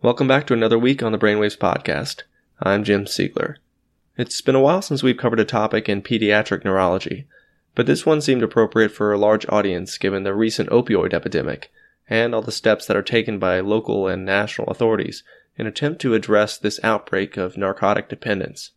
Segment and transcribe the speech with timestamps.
[0.00, 2.22] Welcome back to another week on the Brainwaves Podcast.
[2.62, 3.56] I'm Jim Siegler.
[4.16, 7.26] It's been a while since we've covered a topic in pediatric neurology,
[7.74, 11.72] but this one seemed appropriate for a large audience given the recent opioid epidemic
[12.08, 15.24] and all the steps that are taken by local and national authorities
[15.56, 18.70] in attempt to address this outbreak of narcotic dependence.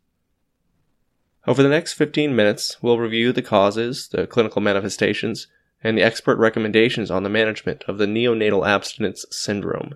[1.45, 5.45] Over the next 15 minutes, we'll review the causes, the clinical manifestations,
[5.83, 9.93] and the expert recommendations on the management of the neonatal abstinence syndrome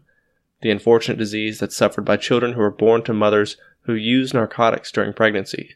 [0.66, 4.92] the unfortunate disease that's suffered by children who are born to mothers who use narcotics
[4.92, 5.76] during pregnancy.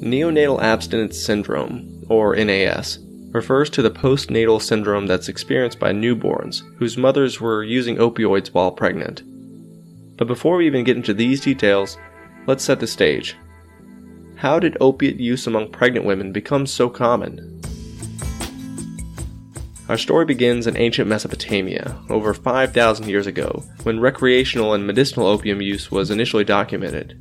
[0.00, 3.00] Neonatal abstinence syndrome, or NAS,
[3.32, 8.70] refers to the postnatal syndrome that's experienced by newborns whose mothers were using opioids while
[8.70, 9.24] pregnant.
[10.16, 11.98] But before we even get into these details,
[12.46, 13.34] let's set the stage.
[14.36, 17.60] How did opiate use among pregnant women become so common?
[19.86, 25.60] Our story begins in ancient Mesopotamia, over 5,000 years ago, when recreational and medicinal opium
[25.60, 27.20] use was initially documented.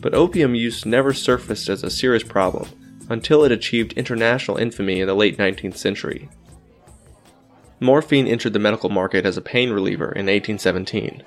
[0.00, 2.70] But opium use never surfaced as a serious problem
[3.10, 6.30] until it achieved international infamy in the late 19th century.
[7.78, 11.22] Morphine entered the medical market as a pain reliever in 1817,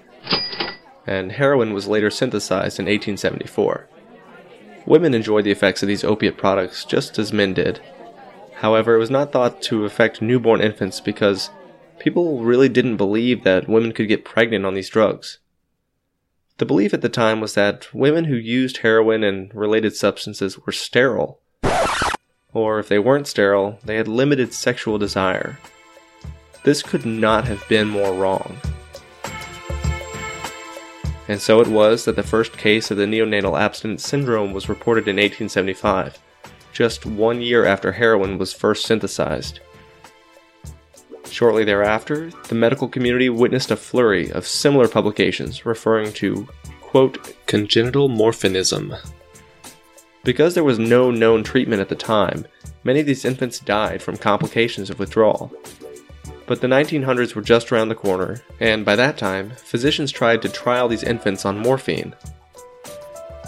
[1.05, 3.87] and heroin was later synthesized in 1874.
[4.87, 7.79] Women enjoyed the effects of these opiate products just as men did,
[8.59, 11.49] However, it was not thought to affect newborn infants because
[11.97, 15.39] people really didn't believe that women could get pregnant on these drugs.
[16.57, 20.73] The belief at the time was that women who used heroin and related substances were
[20.73, 21.39] sterile.
[22.51, 25.57] Or if they weren't sterile, they had limited sexual desire.
[26.65, 28.57] This could not have been more wrong.
[31.29, 35.07] And so it was that the first case of the neonatal abstinence syndrome was reported
[35.07, 36.19] in 1875
[36.79, 39.59] just one year after heroin was first synthesized.
[41.29, 46.47] Shortly thereafter, the medical community witnessed a flurry of similar publications referring to,
[46.79, 48.97] quote, congenital morphinism.
[50.23, 52.45] Because there was no known treatment at the time,
[52.85, 55.51] many of these infants died from complications of withdrawal.
[56.47, 60.49] But the 1900s were just around the corner, and by that time, physicians tried to
[60.49, 62.15] trial these infants on morphine.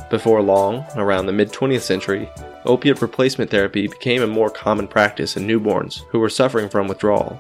[0.10, 2.30] Before long, around the mid 20th century,
[2.66, 7.40] opiate replacement therapy became a more common practice in newborns who were suffering from withdrawal.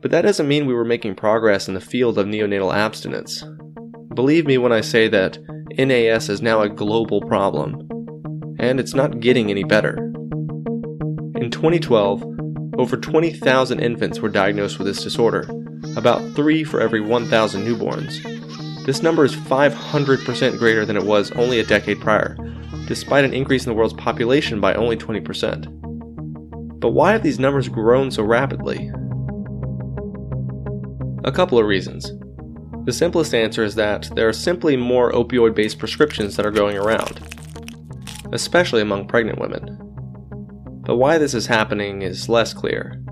[0.00, 3.42] But that doesn't mean we were making progress in the field of neonatal abstinence.
[4.14, 5.38] Believe me when I say that
[5.78, 7.88] NAS is now a global problem,
[8.58, 9.96] and it's not getting any better.
[11.36, 12.22] In 2012,
[12.78, 15.48] over 20,000 infants were diagnosed with this disorder,
[15.96, 18.33] about 3 for every 1,000 newborns.
[18.84, 22.36] This number is 500% greater than it was only a decade prior,
[22.86, 26.80] despite an increase in the world's population by only 20%.
[26.80, 28.90] But why have these numbers grown so rapidly?
[31.24, 32.12] A couple of reasons.
[32.84, 36.76] The simplest answer is that there are simply more opioid based prescriptions that are going
[36.76, 37.22] around,
[38.34, 39.78] especially among pregnant women.
[40.84, 43.02] But why this is happening is less clear.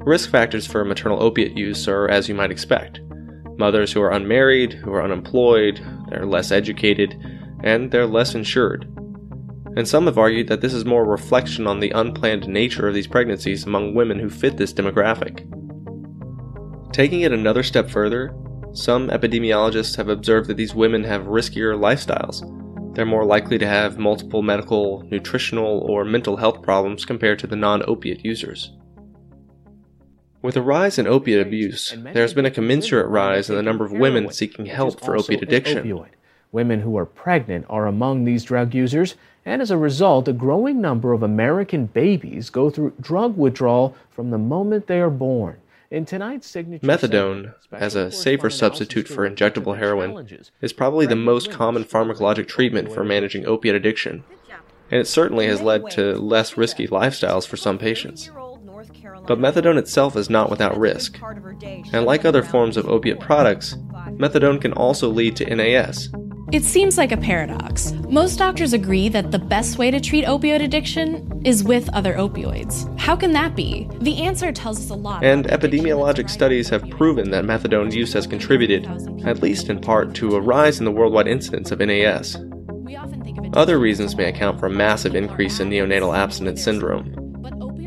[0.00, 3.00] Risk factors for maternal opiate use are as you might expect
[3.58, 7.20] mothers who are unmarried, who are unemployed, they're less educated,
[7.62, 8.84] and they're less insured.
[9.76, 12.94] And some have argued that this is more a reflection on the unplanned nature of
[12.94, 15.46] these pregnancies among women who fit this demographic.
[16.92, 18.34] Taking it another step further,
[18.72, 22.42] some epidemiologists have observed that these women have riskier lifestyles.
[22.94, 27.56] They're more likely to have multiple medical, nutritional, or mental health problems compared to the
[27.56, 28.72] non opiate users.
[30.48, 33.84] With a rise in opiate abuse, there has been a commensurate rise in the number
[33.84, 36.06] of women seeking help for opiate addiction.
[36.52, 40.80] Women who are pregnant are among these drug users, and as a result, a growing
[40.80, 45.58] number of American babies go through drug withdrawal from the moment they are born.
[45.90, 50.26] In tonight's signature methadone, as a safer substitute for injectable heroin,
[50.62, 54.24] is probably the most common pharmacologic treatment for managing opiate addiction,
[54.90, 58.30] and it certainly has led to less risky lifestyles for some patients.
[59.28, 61.20] But methadone itself is not without risk.
[61.92, 63.74] And like other forms of opiate products,
[64.12, 66.08] methadone can also lead to NAS.
[66.50, 67.92] It seems like a paradox.
[68.08, 72.88] Most doctors agree that the best way to treat opioid addiction is with other opioids.
[72.98, 73.86] How can that be?
[74.00, 75.22] The answer tells us a lot.
[75.22, 78.86] And epidemiologic studies have proven that methadone use has contributed,
[79.26, 82.38] at least in part, to a rise in the worldwide incidence of NAS.
[83.52, 87.27] Other reasons may account for a massive increase in neonatal abstinence syndrome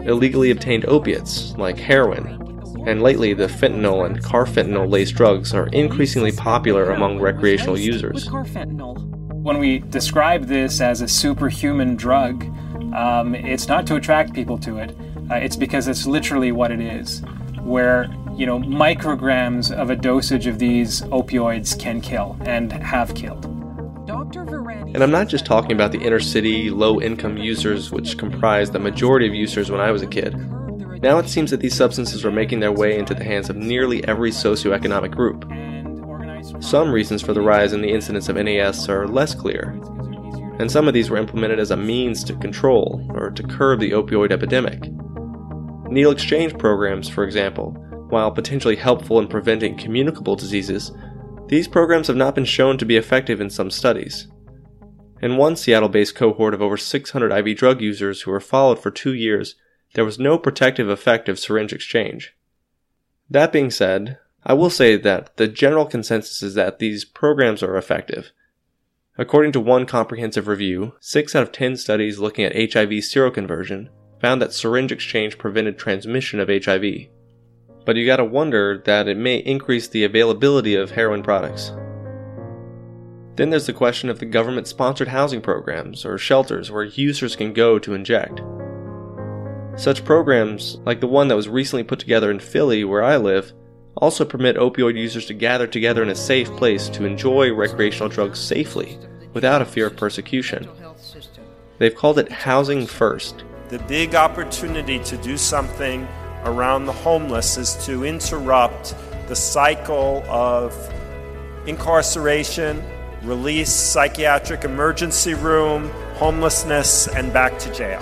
[0.05, 2.41] illegally obtained opiates, like heroin,
[2.85, 8.29] and lately the fentanyl and carfentanil laced drugs are increasingly popular among recreational users.
[8.29, 12.43] When we describe this as a superhuman drug,
[12.93, 14.95] um, it's not to attract people to it.
[15.29, 17.21] Uh, it's because it's literally what it is,
[17.61, 23.60] where you know micrograms of a dosage of these opioids can kill and have killed.
[24.93, 28.79] And I'm not just talking about the inner city, low income users, which comprised the
[28.79, 30.35] majority of users when I was a kid.
[31.01, 34.05] Now it seems that these substances are making their way into the hands of nearly
[34.07, 35.45] every socioeconomic group.
[36.61, 39.69] Some reasons for the rise in the incidence of NAS are less clear,
[40.59, 43.91] and some of these were implemented as a means to control or to curb the
[43.91, 44.91] opioid epidemic.
[45.89, 47.71] Needle exchange programs, for example,
[48.09, 50.91] while potentially helpful in preventing communicable diseases,
[51.47, 54.27] these programs have not been shown to be effective in some studies.
[55.21, 58.89] In one Seattle based cohort of over 600 IV drug users who were followed for
[58.89, 59.55] two years,
[59.93, 62.35] there was no protective effect of syringe exchange.
[63.29, 67.77] That being said, I will say that the general consensus is that these programs are
[67.77, 68.31] effective.
[69.17, 73.89] According to one comprehensive review, 6 out of 10 studies looking at HIV seroconversion
[74.19, 76.83] found that syringe exchange prevented transmission of HIV.
[77.85, 81.71] But you gotta wonder that it may increase the availability of heroin products.
[83.41, 87.53] Then there's the question of the government sponsored housing programs or shelters where users can
[87.53, 88.39] go to inject.
[89.75, 93.51] Such programs, like the one that was recently put together in Philly, where I live,
[93.97, 98.37] also permit opioid users to gather together in a safe place to enjoy recreational drugs
[98.37, 98.99] safely
[99.33, 100.69] without a fear of persecution.
[101.79, 103.43] They've called it Housing First.
[103.69, 106.07] The big opportunity to do something
[106.43, 108.93] around the homeless is to interrupt
[109.27, 110.75] the cycle of
[111.65, 112.83] incarceration
[113.23, 118.01] release, psychiatric emergency room, homelessness, and back to jail.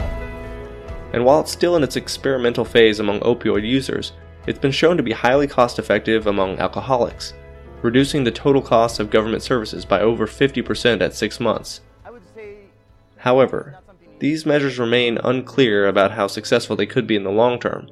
[1.13, 4.13] And while it's still in its experimental phase among opioid users,
[4.47, 7.33] it's been shown to be highly cost effective among alcoholics,
[7.81, 11.81] reducing the total cost of government services by over 50% at six months.
[13.17, 13.79] However,
[14.19, 17.89] these measures remain unclear about how successful they could be in the long term,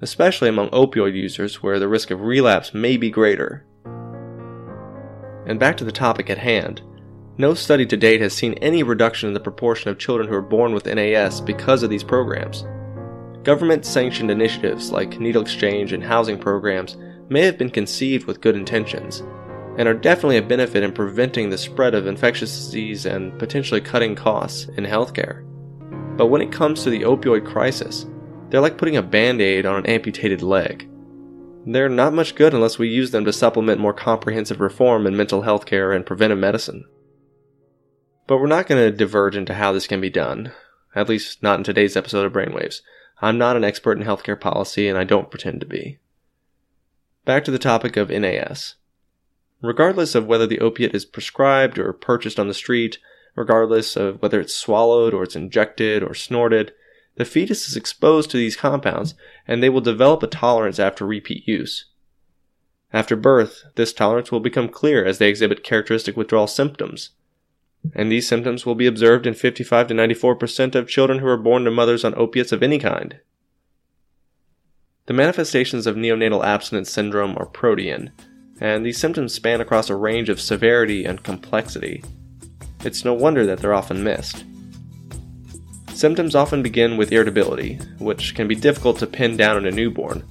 [0.00, 3.64] especially among opioid users where the risk of relapse may be greater.
[5.46, 6.82] And back to the topic at hand.
[7.38, 10.42] No study to date has seen any reduction in the proportion of children who are
[10.42, 12.64] born with NAS because of these programs.
[13.42, 16.96] Government sanctioned initiatives like needle exchange and housing programs
[17.28, 19.22] may have been conceived with good intentions,
[19.78, 24.14] and are definitely a benefit in preventing the spread of infectious disease and potentially cutting
[24.14, 25.44] costs in healthcare.
[26.16, 28.06] But when it comes to the opioid crisis,
[28.48, 30.88] they're like putting a band aid on an amputated leg.
[31.68, 35.42] They're not much good unless we use them to supplement more comprehensive reform in mental
[35.42, 36.84] health care and preventive medicine.
[38.28, 40.52] But we're not going to diverge into how this can be done,
[40.94, 42.82] at least not in today's episode of Brainwaves.
[43.20, 45.98] I'm not an expert in healthcare policy and I don't pretend to be.
[47.24, 48.76] Back to the topic of NAS.
[49.60, 52.98] Regardless of whether the opiate is prescribed or purchased on the street,
[53.34, 56.72] regardless of whether it's swallowed or it's injected or snorted,
[57.16, 59.14] the fetus is exposed to these compounds
[59.46, 61.86] and they will develop a tolerance after repeat use.
[62.92, 67.10] After birth, this tolerance will become clear as they exhibit characteristic withdrawal symptoms.
[67.94, 71.64] And these symptoms will be observed in 55 to 94% of children who are born
[71.64, 73.20] to mothers on opiates of any kind.
[75.06, 78.10] The manifestations of neonatal abstinence syndrome are protean,
[78.60, 82.02] and these symptoms span across a range of severity and complexity.
[82.84, 84.44] It's no wonder that they're often missed.
[85.96, 90.22] Symptoms often begin with irritability, which can be difficult to pin down in a newborn.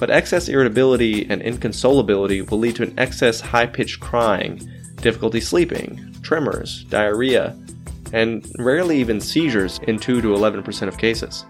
[0.00, 6.12] But excess irritability and inconsolability will lead to an excess high pitched crying, difficulty sleeping,
[6.22, 7.56] tremors, diarrhea,
[8.12, 11.44] and rarely even seizures in 2 to 11% of cases.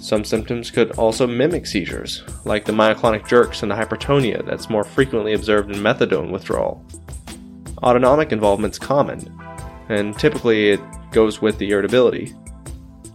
[0.00, 4.82] Some symptoms could also mimic seizures, like the myoclonic jerks and the hypertonia that's more
[4.82, 6.84] frequently observed in methadone withdrawal.
[7.84, 9.32] Autonomic involvement is common,
[9.88, 10.80] and typically it
[11.12, 12.34] goes with the irritability,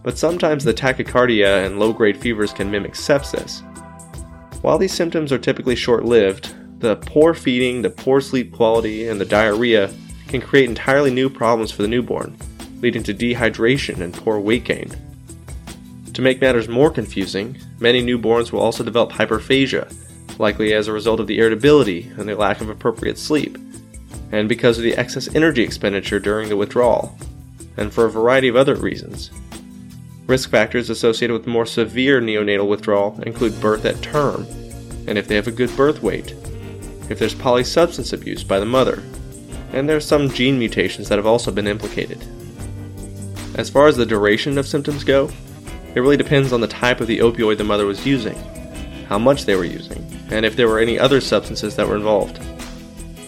[0.02, 3.62] but sometimes the tachycardia and low grade fevers can mimic sepsis.
[4.62, 9.20] While these symptoms are typically short lived, the poor feeding, the poor sleep quality, and
[9.20, 9.92] the diarrhea
[10.28, 12.36] can create entirely new problems for the newborn,
[12.80, 14.90] leading to dehydration and poor weight gain.
[16.14, 19.92] To make matters more confusing, many newborns will also develop hyperphagia,
[20.38, 23.58] likely as a result of the irritability and the lack of appropriate sleep,
[24.32, 27.16] and because of the excess energy expenditure during the withdrawal,
[27.76, 29.30] and for a variety of other reasons,
[30.30, 34.46] Risk factors associated with more severe neonatal withdrawal include birth at term,
[35.08, 36.36] and if they have a good birth weight,
[37.10, 39.02] if there's polysubstance abuse by the mother,
[39.72, 42.24] and there are some gene mutations that have also been implicated.
[43.56, 45.28] As far as the duration of symptoms go,
[45.96, 48.36] it really depends on the type of the opioid the mother was using,
[49.08, 52.38] how much they were using, and if there were any other substances that were involved.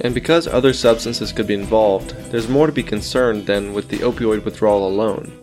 [0.03, 3.99] And because other substances could be involved, there's more to be concerned than with the
[3.99, 5.37] opioid withdrawal alone.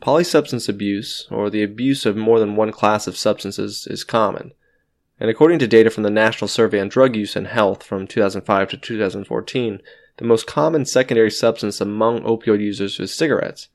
[0.00, 4.52] Polysubstance abuse, or the abuse of more than one class of substances, is common.
[5.18, 8.70] And according to data from the National Survey on Drug Use and Health from 2005
[8.70, 9.82] to 2014,
[10.16, 13.68] the most common secondary substance among opioid users is cigarettes,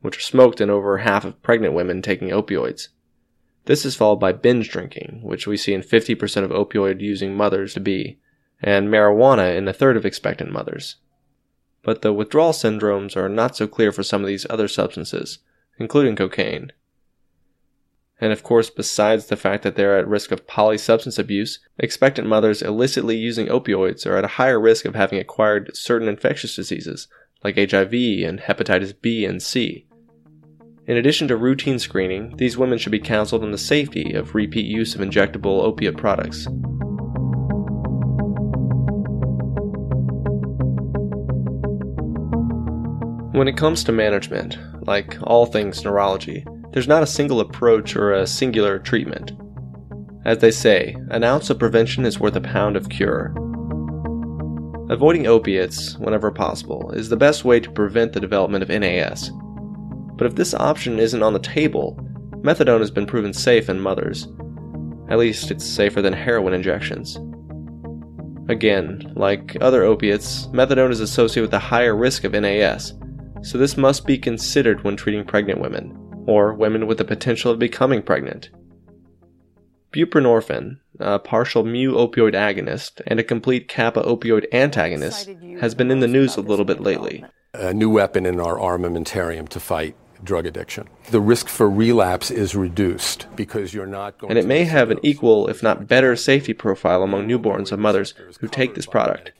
[0.00, 2.88] which are smoked in over half of pregnant women taking opioids.
[3.64, 7.74] This is followed by binge drinking, which we see in 50% of opioid using mothers
[7.74, 8.20] to be,
[8.62, 10.96] and marijuana in a third of expectant mothers.
[11.82, 15.38] But the withdrawal syndromes are not so clear for some of these other substances,
[15.78, 16.72] including cocaine.
[18.20, 22.62] And of course, besides the fact that they're at risk of polysubstance abuse, expectant mothers
[22.62, 27.08] illicitly using opioids are at a higher risk of having acquired certain infectious diseases,
[27.42, 29.86] like HIV and hepatitis B and C.
[30.86, 34.66] In addition to routine screening, these women should be counseled on the safety of repeat
[34.66, 36.46] use of injectable opiate products.
[43.34, 48.12] When it comes to management, like all things neurology, there's not a single approach or
[48.12, 49.32] a singular treatment.
[50.24, 53.34] As they say, an ounce of prevention is worth a pound of cure.
[54.88, 59.32] Avoiding opiates, whenever possible, is the best way to prevent the development of NAS.
[60.14, 61.98] But if this option isn't on the table,
[62.36, 64.28] methadone has been proven safe in mothers.
[65.08, 67.18] At least it's safer than heroin injections.
[68.48, 72.94] Again, like other opiates, methadone is associated with a higher risk of NAS,
[73.44, 75.96] so this must be considered when treating pregnant women,
[76.26, 78.50] or women with the potential of becoming pregnant.
[79.92, 85.28] Buprenorphine, a partial mu opioid agonist and a complete kappa opioid antagonist,
[85.60, 87.24] has been in the news a little bit lately.
[87.52, 90.88] A new weapon in our armamentarium to fight drug addiction.
[91.10, 94.98] The risk for relapse is reduced because you're not going And it may have an
[95.02, 99.32] equal, if not better, safety profile among newborns of mothers who take this product.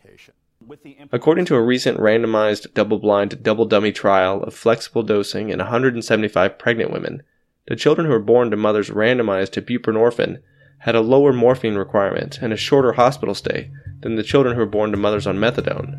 [1.12, 6.58] According to a recent randomized double blind double dummy trial of flexible dosing in 175
[6.58, 7.22] pregnant women,
[7.66, 10.38] the children who were born to mothers randomized to buprenorphine
[10.78, 14.66] had a lower morphine requirement and a shorter hospital stay than the children who were
[14.66, 15.98] born to mothers on methadone.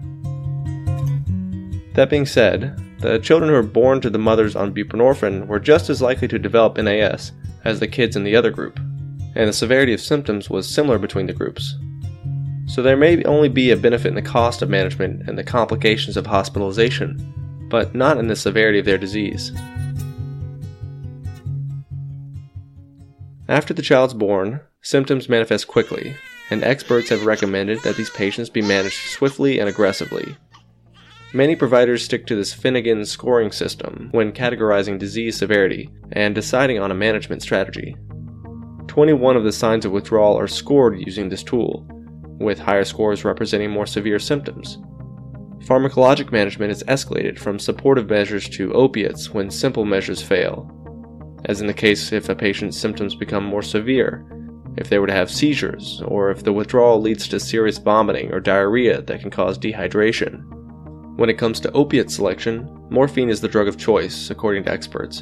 [1.96, 5.90] That being said, the children who were born to the mothers on buprenorphine were just
[5.90, 7.32] as likely to develop NAS
[7.64, 8.78] as the kids in the other group,
[9.36, 11.76] and the severity of symptoms was similar between the groups.
[12.68, 16.18] So there may only be a benefit in the cost of management and the complications
[16.18, 19.52] of hospitalization, but not in the severity of their disease.
[23.48, 26.16] After the child's born, symptoms manifest quickly,
[26.50, 30.36] and experts have recommended that these patients be managed swiftly and aggressively.
[31.34, 36.92] Many providers stick to this Finnegan scoring system when categorizing disease severity and deciding on
[36.92, 37.96] a management strategy.
[38.88, 41.86] 21 of the signs of withdrawal are scored using this tool,
[42.40, 44.78] with higher scores representing more severe symptoms.
[45.66, 50.70] Pharmacologic management is escalated from supportive measures to opiates when simple measures fail,
[51.46, 54.26] as in the case if a patient's symptoms become more severe,
[54.78, 58.40] if they were to have seizures, or if the withdrawal leads to serious vomiting or
[58.40, 60.44] diarrhea that can cause dehydration.
[61.18, 65.22] When it comes to opiate selection, morphine is the drug of choice, according to experts,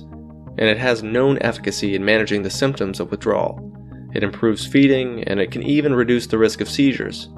[0.57, 3.72] and it has known efficacy in managing the symptoms of withdrawal
[4.13, 7.29] it improves feeding, and it can even reduce the risk of seizures.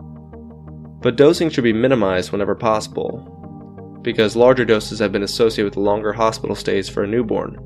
[1.02, 6.14] But dosing should be minimized whenever possible, because larger doses have been associated with longer
[6.14, 7.58] hospital stays for a newborn.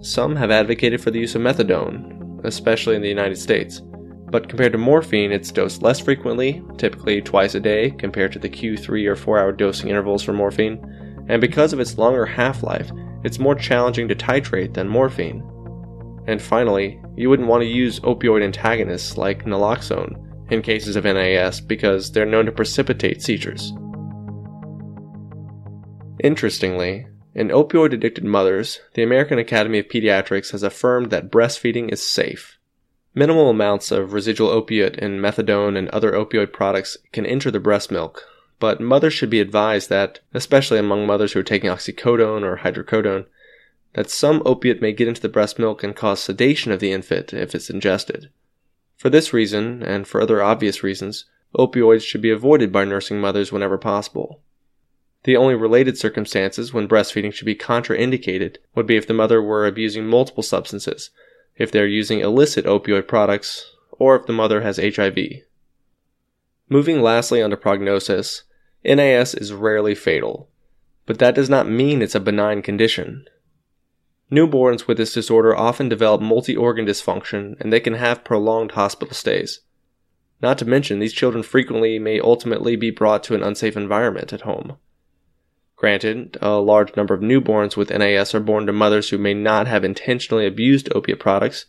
[0.00, 3.80] Some have advocated for the use of methadone, especially in the United States,
[4.30, 8.48] but compared to morphine, it's dosed less frequently, typically twice a day, compared to the
[8.48, 12.90] Q3 or 4 hour dosing intervals for morphine, and because of its longer half life,
[13.22, 15.48] it's more challenging to titrate than morphine.
[16.26, 21.60] And finally, you wouldn't want to use opioid antagonists like naloxone in cases of NAS
[21.60, 23.72] because they're known to precipitate seizures.
[26.22, 32.06] Interestingly, in opioid addicted mothers, the American Academy of Pediatrics has affirmed that breastfeeding is
[32.06, 32.58] safe.
[33.14, 37.90] Minimal amounts of residual opiate in methadone and other opioid products can enter the breast
[37.90, 38.24] milk,
[38.58, 43.26] but mothers should be advised that, especially among mothers who are taking oxycodone or hydrocodone,
[43.94, 47.32] that some opiate may get into the breast milk and cause sedation of the infant
[47.32, 48.30] if it's ingested.
[48.96, 51.24] For this reason, and for other obvious reasons,
[51.56, 54.40] opioids should be avoided by nursing mothers whenever possible.
[55.24, 59.66] The only related circumstances when breastfeeding should be contraindicated would be if the mother were
[59.66, 61.10] abusing multiple substances,
[61.56, 65.18] if they're using illicit opioid products, or if the mother has HIV.
[66.68, 68.42] Moving lastly on to prognosis,
[68.84, 70.50] NAS is rarely fatal,
[71.06, 73.26] but that does not mean it's a benign condition.
[74.30, 79.14] Newborns with this disorder often develop multi organ dysfunction and they can have prolonged hospital
[79.14, 79.60] stays.
[80.40, 84.42] Not to mention, these children frequently may ultimately be brought to an unsafe environment at
[84.42, 84.76] home.
[85.76, 89.66] Granted, a large number of newborns with NAS are born to mothers who may not
[89.66, 91.66] have intentionally abused opiate products,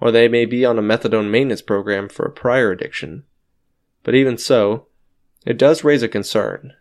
[0.00, 3.24] or they may be on a methadone maintenance program for a prior addiction.
[4.02, 4.86] But even so,
[5.44, 6.74] it does raise a concern,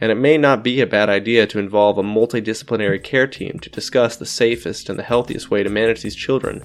[0.00, 3.70] and it may not be a bad idea to involve a multidisciplinary care team to
[3.70, 6.62] discuss the safest and the healthiest way to manage these children,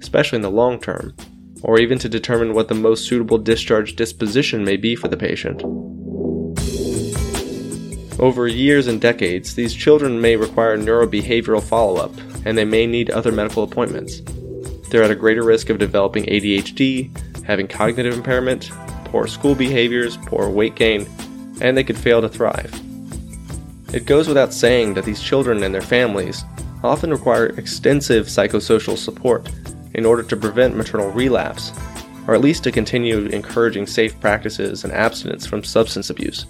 [0.00, 1.14] especially in the long term,
[1.62, 5.62] or even to determine what the most suitable discharge disposition may be for the patient.
[8.18, 12.12] Over years and decades, these children may require neurobehavioral follow up,
[12.44, 14.20] and they may need other medical appointments.
[14.90, 18.70] They're at a greater risk of developing ADHD, having cognitive impairment,
[19.06, 21.06] poor school behaviors, poor weight gain,
[21.62, 22.74] and they could fail to thrive.
[23.94, 26.44] It goes without saying that these children and their families
[26.82, 29.48] often require extensive psychosocial support
[29.94, 31.72] in order to prevent maternal relapse,
[32.26, 36.46] or at least to continue encouraging safe practices and abstinence from substance abuse.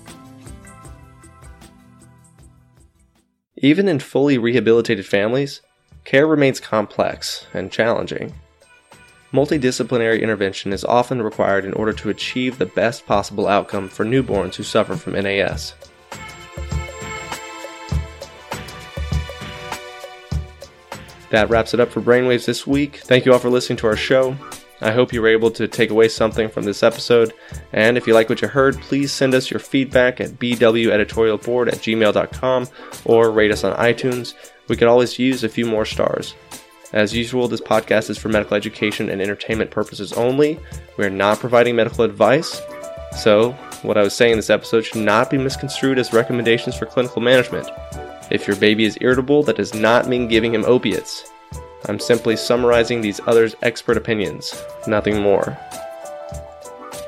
[3.58, 5.60] Even in fully rehabilitated families,
[6.04, 8.32] care remains complex and challenging.
[9.32, 14.56] Multidisciplinary intervention is often required in order to achieve the best possible outcome for newborns
[14.56, 15.74] who suffer from NAS.
[21.30, 22.96] That wraps it up for Brainwaves this week.
[22.96, 24.36] Thank you all for listening to our show.
[24.82, 27.32] I hope you were able to take away something from this episode.
[27.72, 31.78] And if you like what you heard, please send us your feedback at bweditorialboard at
[31.78, 32.68] gmail.com
[33.06, 34.34] or rate us on iTunes.
[34.68, 36.34] We could always use a few more stars.
[36.92, 40.60] As usual, this podcast is for medical education and entertainment purposes only.
[40.98, 42.60] We are not providing medical advice.
[43.16, 46.84] So, what I was saying in this episode should not be misconstrued as recommendations for
[46.84, 47.68] clinical management.
[48.30, 51.30] If your baby is irritable, that does not mean giving him opiates.
[51.86, 54.54] I'm simply summarizing these others' expert opinions,
[54.86, 55.58] nothing more.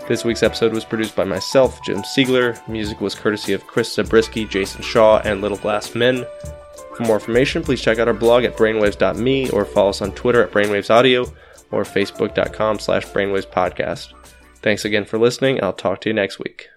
[0.08, 2.66] This week's episode was produced by myself, Jim Siegler.
[2.68, 6.26] Music was courtesy of Chris Zabriskie, Jason Shaw, and Little Glass Men.
[6.96, 10.42] For more information, please check out our blog at brainwaves.me or follow us on Twitter
[10.42, 11.32] at brainwavesaudio
[11.70, 14.12] or facebook.com slash brainwavespodcast.
[14.62, 15.62] Thanks again for listening.
[15.62, 16.68] I'll talk to you next week.